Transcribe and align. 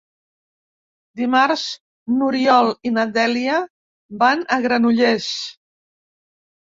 Dimarts 1.21 1.65
n'Oriol 2.15 2.71
i 2.91 2.95
na 2.95 3.05
Dèlia 3.21 3.59
van 4.25 4.43
a 4.57 4.63
Granollers. 4.65 5.33